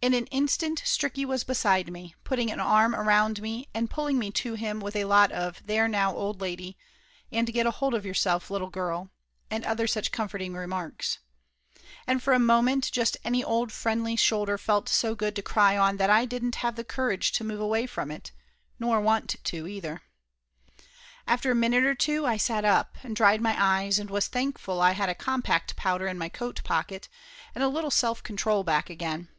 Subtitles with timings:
[0.00, 4.30] In an instant Stricky was beside me, putting a arm around me and pulling me
[4.30, 6.78] to him with a lot of there now old lady
[7.32, 9.10] and get hold of yourself little girl
[9.50, 11.18] and other such comforting remarks.
[12.06, 15.96] And for a moment just any old friendly shoulder felt so good to cry on
[15.96, 18.36] that I didn't have the courage to move away from 119
[18.78, 20.02] 120 Laughter Limited it, nor want to either.
[21.26, 24.80] After a minute or two I sat up and dried my eyes and was thankful
[24.80, 27.08] I had a com pact powder in my coat pocket,
[27.52, 29.30] and a little self control back again.